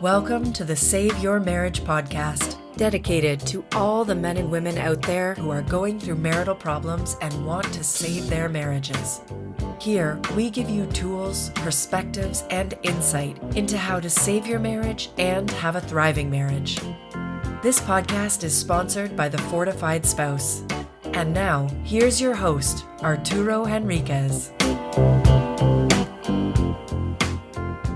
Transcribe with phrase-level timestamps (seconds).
[0.00, 5.02] Welcome to the Save Your Marriage podcast, dedicated to all the men and women out
[5.02, 9.22] there who are going through marital problems and want to save their marriages.
[9.80, 15.50] Here, we give you tools, perspectives, and insight into how to save your marriage and
[15.50, 16.78] have a thriving marriage.
[17.60, 20.62] This podcast is sponsored by The Fortified Spouse.
[21.06, 24.52] And now, here's your host, Arturo Henriquez.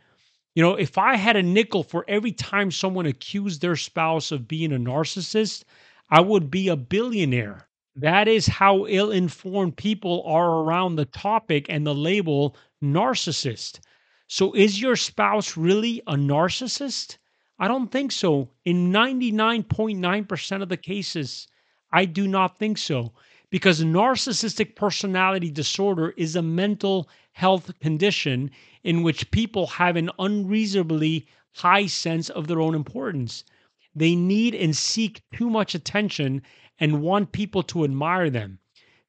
[0.55, 4.49] You know, if I had a nickel for every time someone accused their spouse of
[4.49, 5.65] being a narcissist,
[6.11, 7.69] I would be a billionaire.
[7.97, 13.81] That is how ill informed people are around the topic and the label narcissist.
[14.29, 17.19] So, is your spouse really a narcissist?
[17.59, 18.51] I don't think so.
[18.65, 21.49] In 99.9% of the cases,
[21.93, 23.13] I do not think so
[23.51, 28.51] because narcissistic personality disorder is a mental health condition
[28.83, 31.27] in which people have an unreasonably
[31.57, 33.45] high sense of their own importance.
[33.95, 36.43] They need and seek too much attention
[36.79, 38.59] and want people to admire them.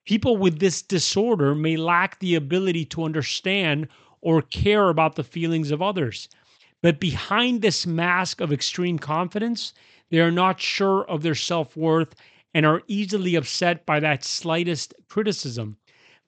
[0.05, 3.87] People with this disorder may lack the ability to understand
[4.19, 6.27] or care about the feelings of others.
[6.81, 9.73] But behind this mask of extreme confidence,
[10.09, 12.13] they are not sure of their self worth
[12.53, 15.77] and are easily upset by that slightest criticism.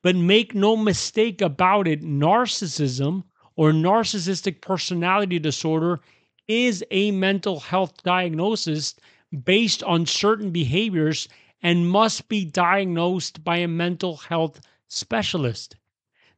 [0.02, 3.24] But make no mistake about it, narcissism
[3.56, 6.00] or narcissistic personality disorder
[6.48, 8.96] is a mental health diagnosis
[9.44, 11.28] based on certain behaviors
[11.62, 15.76] and must be diagnosed by a mental health specialist.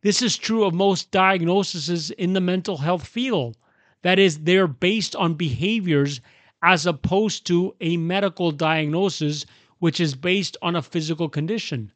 [0.01, 3.57] This is true of most diagnoses in the mental health field.
[4.03, 6.21] That is, they're based on behaviors
[6.63, 9.45] as opposed to a medical diagnosis
[9.79, 11.91] which is based on a physical condition.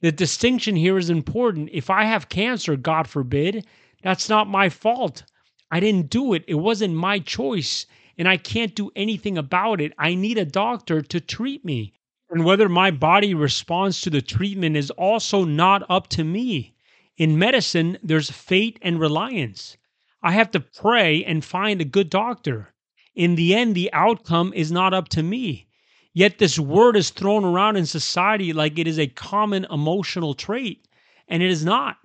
[0.00, 1.70] The distinction here is important.
[1.72, 3.66] If I have cancer, God forbid,
[4.02, 5.24] that's not my fault.
[5.70, 6.44] I didn't do it.
[6.46, 7.86] It wasn't my choice,
[8.18, 9.92] and I can't do anything about it.
[9.98, 11.94] I need a doctor to treat me.
[12.30, 16.74] And whether my body responds to the treatment is also not up to me.
[17.16, 19.76] In medicine, there's fate and reliance.
[20.22, 22.74] I have to pray and find a good doctor.
[23.14, 25.68] In the end, the outcome is not up to me.
[26.16, 30.86] Yet this word is thrown around in society like it is a common emotional trait,
[31.26, 31.96] and it is not.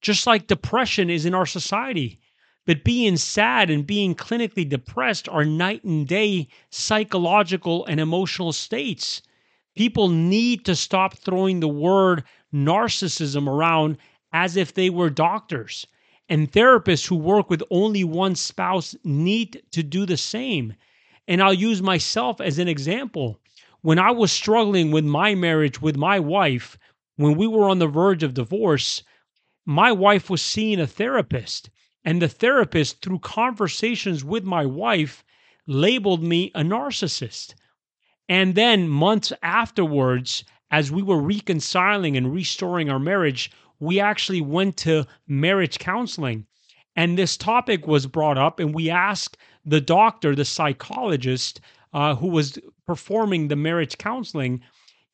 [0.00, 2.18] Just like depression is in our society.
[2.64, 9.20] But being sad and being clinically depressed are night and day psychological and emotional states.
[9.76, 13.98] People need to stop throwing the word narcissism around
[14.32, 15.86] as if they were doctors.
[16.26, 20.74] And therapists who work with only one spouse need to do the same.
[21.26, 23.40] And I'll use myself as an example
[23.82, 26.76] when I was struggling with my marriage with my wife,
[27.16, 29.02] when we were on the verge of divorce,
[29.64, 31.70] my wife was seeing a therapist.
[32.04, 35.24] And the therapist, through conversations with my wife,
[35.66, 37.54] labeled me a narcissist.
[38.28, 43.50] And then months afterwards, as we were reconciling and restoring our marriage,
[43.80, 46.46] we actually went to marriage counseling.
[46.96, 51.60] And this topic was brought up, and we asked the doctor, the psychologist,
[51.92, 54.60] uh, who was performing the marriage counseling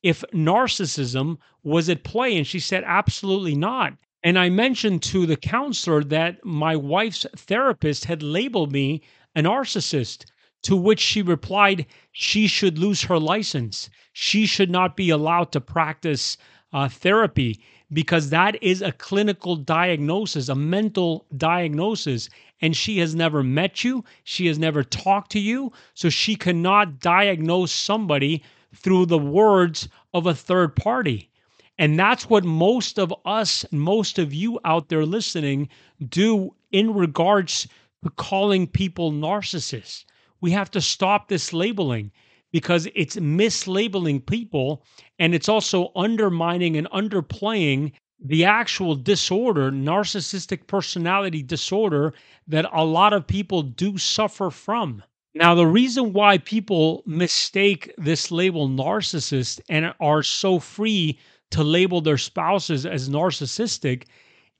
[0.03, 2.37] if narcissism was at play.
[2.37, 3.93] And she said, absolutely not.
[4.23, 9.01] And I mentioned to the counselor that my wife's therapist had labeled me
[9.35, 10.25] a narcissist,
[10.63, 13.89] to which she replied, she should lose her license.
[14.13, 16.37] She should not be allowed to practice
[16.73, 17.61] uh, therapy
[17.93, 22.29] because that is a clinical diagnosis, a mental diagnosis.
[22.61, 26.99] And she has never met you, she has never talked to you, so she cannot
[26.99, 28.43] diagnose somebody
[28.73, 31.29] through the words of a third party.
[31.77, 35.67] And that's what most of us, most of you out there listening,
[36.07, 37.67] do in regards
[38.03, 40.05] to calling people narcissists.
[40.39, 42.11] We have to stop this labeling
[42.55, 44.81] because it's mislabeling people
[45.19, 47.91] and it's also undermining and underplaying
[48.23, 52.13] the actual disorder, narcissistic personality disorder,
[52.47, 55.03] that a lot of people do suffer from.
[55.33, 61.19] Now, the reason why people mistake this label narcissist and are so free
[61.51, 64.03] to label their spouses as narcissistic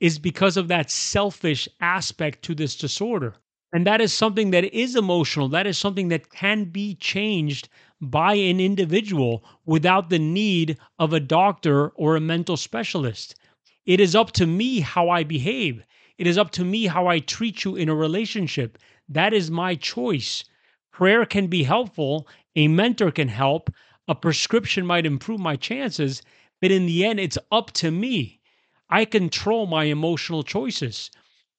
[0.00, 3.36] is because of that selfish aspect to this disorder.
[3.72, 5.48] And that is something that is emotional.
[5.48, 7.70] That is something that can be changed
[8.00, 13.34] by an individual without the need of a doctor or a mental specialist.
[13.86, 15.82] It is up to me how I behave.
[16.18, 18.78] It is up to me how I treat you in a relationship.
[19.08, 20.44] That is my choice.
[20.92, 23.70] Prayer can be helpful, a mentor can help,
[24.08, 26.22] a prescription might improve my chances,
[26.60, 28.40] but in the end, it's up to me.
[28.88, 31.10] I control my emotional choices.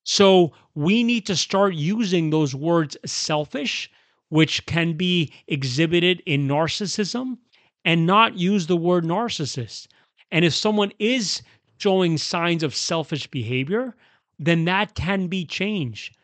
[0.03, 3.91] So we need to start using those words selfish,
[4.29, 7.37] which can be exhibited in narcissism,
[7.85, 9.87] and not use the word narcissist.
[10.31, 11.41] And if someone is
[11.77, 13.95] showing signs of selfish behavior,
[14.37, 16.17] then that can be changed.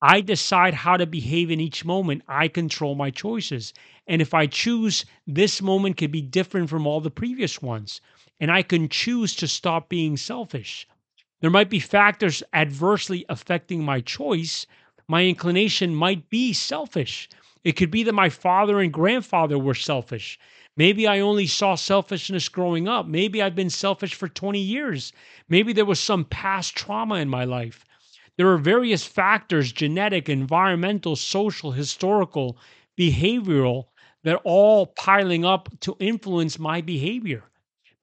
[0.00, 2.22] I decide how to behave in each moment.
[2.28, 3.72] I control my choices.
[4.06, 8.00] And if I choose this moment could be different from all the previous ones,
[8.38, 10.86] and I can choose to stop being selfish.
[11.40, 14.66] There might be factors adversely affecting my choice.
[15.10, 17.30] My inclination might be selfish.
[17.64, 20.38] It could be that my father and grandfather were selfish.
[20.76, 23.06] Maybe I only saw selfishness growing up.
[23.06, 25.12] Maybe I've been selfish for 20 years.
[25.48, 27.86] Maybe there was some past trauma in my life.
[28.36, 32.58] There are various factors genetic, environmental, social, historical,
[32.96, 33.86] behavioral
[34.24, 37.44] that all piling up to influence my behavior.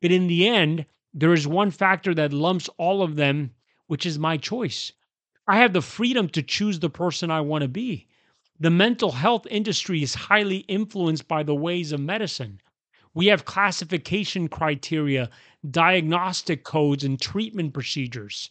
[0.01, 3.51] But in the end, there is one factor that lumps all of them,
[3.87, 4.91] which is my choice.
[5.47, 8.07] I have the freedom to choose the person I want to be.
[8.59, 12.61] The mental health industry is highly influenced by the ways of medicine.
[13.13, 15.29] We have classification criteria,
[15.69, 18.49] diagnostic codes, and treatment procedures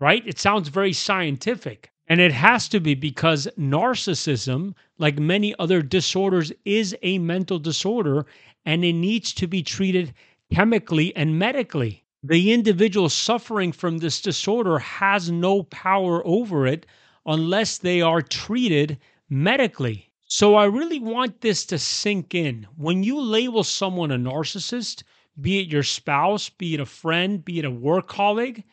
[0.00, 0.26] right?
[0.26, 1.90] It sounds very scientific.
[2.08, 8.26] And it has to be because narcissism, like many other disorders, is a mental disorder
[8.66, 10.12] and it needs to be treated
[10.52, 12.02] chemically and medically.
[12.22, 16.84] The individual suffering from this disorder has no power over it
[17.24, 18.98] unless they are treated
[19.30, 20.10] medically.
[20.26, 22.66] So I really want this to sink in.
[22.76, 25.02] When you label someone a narcissist,
[25.40, 28.64] be it your spouse, be it a friend, be it a work colleague,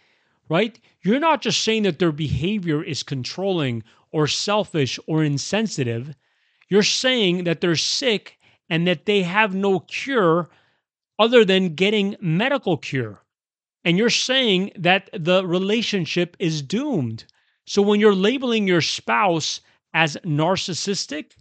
[0.50, 0.78] right?
[1.02, 6.14] You're not just saying that their behavior is controlling or selfish or insensitive.
[6.68, 8.40] You're saying that they're sick
[8.70, 10.50] and that they have no cure
[11.18, 13.24] other than getting medical cure.
[13.88, 17.24] And you're saying that the relationship is doomed.
[17.66, 19.62] So when you're labeling your spouse
[19.94, 21.32] as narcissistic,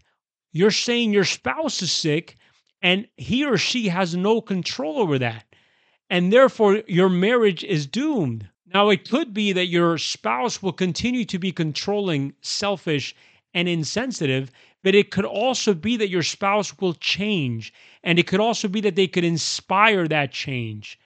[0.53, 2.37] you're saying your spouse is sick
[2.81, 5.45] and he or she has no control over that.
[6.09, 8.49] And therefore, your marriage is doomed.
[8.73, 13.13] Now, it could be that your spouse will continue to be controlling, selfish,
[13.55, 14.53] and insensitive,
[14.85, 17.73] but it could also be that your spouse will change.
[18.05, 20.97] And it could also be that they could inspire that change.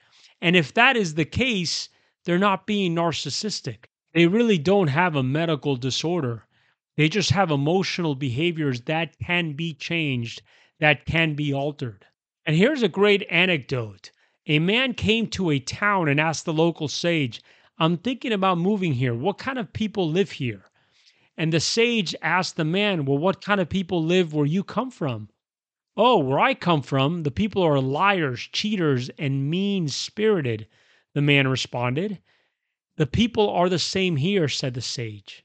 [0.41, 1.89] And if that is the case,
[2.25, 3.85] they're not being narcissistic.
[4.13, 6.47] They really don't have a medical disorder.
[6.97, 10.41] They just have emotional behaviors that can be changed,
[10.79, 12.05] that can be altered.
[12.45, 14.11] And here's a great anecdote.
[14.47, 17.41] A man came to a town and asked the local sage,
[17.77, 19.15] I'm thinking about moving here.
[19.15, 20.65] What kind of people live here?
[21.37, 24.91] And the sage asked the man, Well, what kind of people live where you come
[24.91, 25.29] from?
[25.97, 30.67] Oh, where I come from, the people are liars, cheaters, and mean spirited,
[31.13, 32.19] the man responded.
[32.95, 35.43] The people are the same here, said the sage.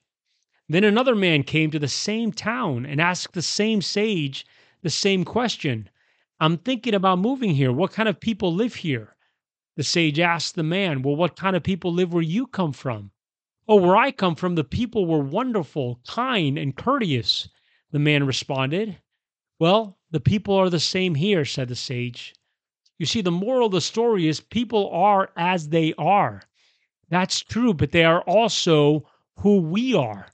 [0.69, 4.47] Then another man came to the same town and asked the same sage
[4.83, 5.91] the same question.
[6.39, 7.73] I'm thinking about moving here.
[7.73, 9.17] What kind of people live here?
[9.77, 13.11] The sage asked the man, Well, what kind of people live where you come from?
[13.67, 17.49] Oh, where I come from, the people were wonderful, kind, and courteous.
[17.91, 18.99] The man responded.
[19.59, 22.35] Well, the people are the same here, said the sage.
[22.99, 26.43] You see, the moral of the story is people are as they are.
[27.09, 29.09] That's true, but they are also
[29.41, 30.29] who we are.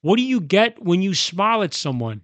[0.00, 2.22] What do you get when you smile at someone?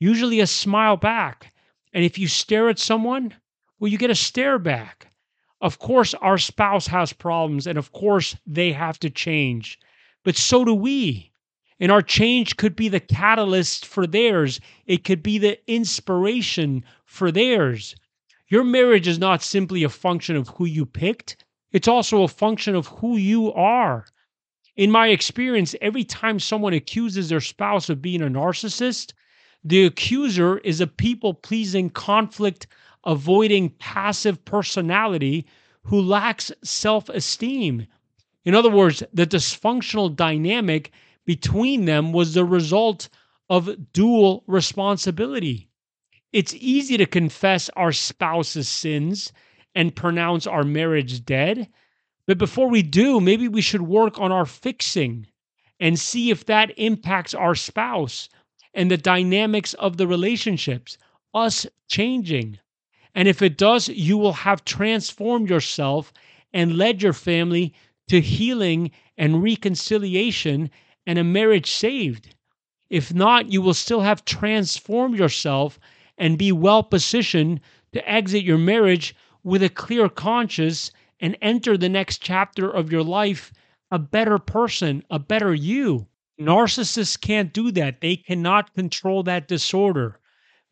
[0.00, 1.52] Usually a smile back.
[1.92, 3.34] And if you stare at someone,
[3.78, 5.12] well, you get a stare back.
[5.60, 9.78] Of course, our spouse has problems, and of course, they have to change,
[10.22, 11.32] but so do we.
[11.80, 17.32] And our change could be the catalyst for theirs, it could be the inspiration for
[17.32, 17.96] theirs.
[18.48, 22.76] Your marriage is not simply a function of who you picked, it's also a function
[22.76, 24.06] of who you are.
[24.76, 29.12] In my experience, every time someone accuses their spouse of being a narcissist,
[29.64, 32.66] the accuser is a people pleasing, conflict
[33.04, 35.46] avoiding, passive personality
[35.82, 37.86] who lacks self esteem.
[38.44, 40.92] In other words, the dysfunctional dynamic
[41.24, 43.08] between them was the result
[43.48, 45.68] of dual responsibility.
[46.32, 49.32] It's easy to confess our spouse's sins
[49.74, 51.68] and pronounce our marriage dead.
[52.26, 55.26] But before we do, maybe we should work on our fixing
[55.78, 58.28] and see if that impacts our spouse
[58.72, 60.98] and the dynamics of the relationships,
[61.34, 62.58] us changing.
[63.14, 66.12] And if it does, you will have transformed yourself
[66.52, 67.74] and led your family
[68.08, 70.70] to healing and reconciliation
[71.06, 72.34] and a marriage saved.
[72.90, 75.78] If not, you will still have transformed yourself
[76.16, 77.60] and be well positioned
[77.92, 83.02] to exit your marriage with a clear conscience and enter the next chapter of your
[83.02, 83.52] life
[83.90, 86.06] a better person, a better you.
[86.40, 88.00] Narcissists can't do that.
[88.00, 90.18] They cannot control that disorder.